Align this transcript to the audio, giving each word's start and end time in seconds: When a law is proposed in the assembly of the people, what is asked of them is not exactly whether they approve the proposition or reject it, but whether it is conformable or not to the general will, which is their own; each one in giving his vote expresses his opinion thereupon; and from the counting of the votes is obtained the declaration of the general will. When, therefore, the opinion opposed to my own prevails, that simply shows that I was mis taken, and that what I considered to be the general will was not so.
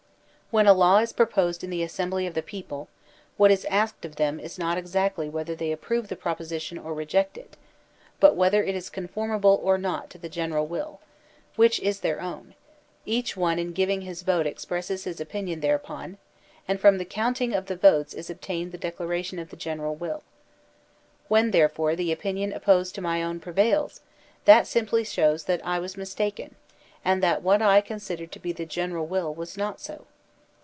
When 0.53 0.67
a 0.67 0.73
law 0.73 0.97
is 0.97 1.13
proposed 1.13 1.63
in 1.63 1.69
the 1.69 1.81
assembly 1.81 2.27
of 2.27 2.33
the 2.33 2.41
people, 2.43 2.89
what 3.37 3.51
is 3.51 3.63
asked 3.69 4.03
of 4.03 4.17
them 4.17 4.37
is 4.37 4.59
not 4.59 4.77
exactly 4.77 5.29
whether 5.29 5.55
they 5.55 5.71
approve 5.71 6.09
the 6.09 6.17
proposition 6.17 6.77
or 6.77 6.93
reject 6.93 7.37
it, 7.37 7.55
but 8.19 8.35
whether 8.35 8.61
it 8.61 8.75
is 8.75 8.89
conformable 8.89 9.61
or 9.63 9.77
not 9.77 10.09
to 10.09 10.17
the 10.17 10.27
general 10.27 10.67
will, 10.67 10.99
which 11.55 11.79
is 11.79 12.01
their 12.01 12.19
own; 12.19 12.53
each 13.05 13.37
one 13.37 13.59
in 13.59 13.71
giving 13.71 14.01
his 14.01 14.23
vote 14.23 14.45
expresses 14.45 15.05
his 15.05 15.21
opinion 15.21 15.61
thereupon; 15.61 16.17
and 16.67 16.81
from 16.81 16.97
the 16.97 17.05
counting 17.05 17.53
of 17.53 17.67
the 17.67 17.77
votes 17.77 18.13
is 18.13 18.29
obtained 18.29 18.73
the 18.73 18.77
declaration 18.77 19.39
of 19.39 19.51
the 19.51 19.55
general 19.55 19.95
will. 19.95 20.21
When, 21.29 21.51
therefore, 21.51 21.95
the 21.95 22.11
opinion 22.11 22.51
opposed 22.51 22.93
to 22.95 23.01
my 23.01 23.23
own 23.23 23.39
prevails, 23.39 24.01
that 24.43 24.67
simply 24.67 25.05
shows 25.05 25.45
that 25.45 25.65
I 25.65 25.79
was 25.79 25.95
mis 25.95 26.13
taken, 26.13 26.55
and 27.05 27.23
that 27.23 27.41
what 27.41 27.61
I 27.61 27.79
considered 27.79 28.33
to 28.33 28.39
be 28.39 28.51
the 28.51 28.65
general 28.65 29.07
will 29.07 29.33
was 29.33 29.55
not 29.55 29.79
so. 29.79 30.07